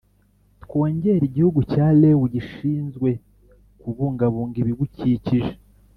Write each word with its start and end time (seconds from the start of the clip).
Twongere 0.63 1.23
igihugu 1.29 1.59
cya 1.71 1.87
rewu 2.01 2.25
gishinzwe 2.33 3.09
kubungabunga 3.81 4.55
ibigukikije 4.63 5.51